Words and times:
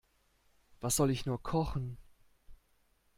Was 0.79 0.95
soll 0.95 1.11
ich 1.11 1.27
nur 1.27 1.43
kochen? 1.43 1.95